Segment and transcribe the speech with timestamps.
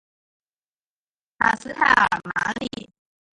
[1.37, 2.91] 卡斯泰尔马里。